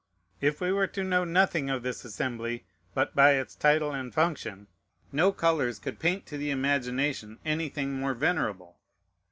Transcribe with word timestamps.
If 0.39 0.59
we 0.59 0.71
were 0.71 0.87
to 0.87 1.03
know 1.03 1.23
nothing 1.23 1.69
of 1.69 1.83
this 1.83 2.03
assembly 2.03 2.65
but 2.95 3.15
by 3.15 3.33
its 3.33 3.53
title 3.53 3.91
and 3.91 4.11
function, 4.11 4.65
no 5.11 5.31
colors 5.31 5.77
could 5.77 5.99
paint 5.99 6.25
to 6.25 6.37
the 6.39 6.49
imagination 6.49 7.37
anything 7.45 7.99
more 7.99 8.15
venerable. 8.15 8.79